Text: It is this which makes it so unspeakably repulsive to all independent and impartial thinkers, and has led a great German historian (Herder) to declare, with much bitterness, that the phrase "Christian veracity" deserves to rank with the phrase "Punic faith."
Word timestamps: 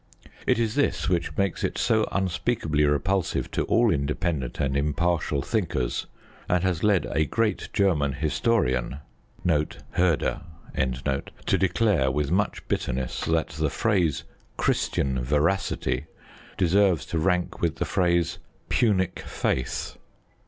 It 0.47 0.57
is 0.57 0.73
this 0.73 1.07
which 1.09 1.37
makes 1.37 1.63
it 1.63 1.77
so 1.77 2.07
unspeakably 2.11 2.85
repulsive 2.85 3.51
to 3.51 3.65
all 3.65 3.93
independent 3.93 4.59
and 4.59 4.75
impartial 4.75 5.43
thinkers, 5.43 6.07
and 6.49 6.63
has 6.63 6.81
led 6.83 7.05
a 7.11 7.23
great 7.25 7.69
German 7.71 8.13
historian 8.13 9.01
(Herder) 9.45 10.41
to 10.73 11.57
declare, 11.59 12.09
with 12.09 12.31
much 12.31 12.67
bitterness, 12.67 13.23
that 13.25 13.49
the 13.49 13.69
phrase 13.69 14.23
"Christian 14.57 15.23
veracity" 15.23 16.05
deserves 16.57 17.05
to 17.05 17.19
rank 17.19 17.61
with 17.61 17.75
the 17.75 17.85
phrase 17.85 18.39
"Punic 18.69 19.19
faith." 19.19 19.97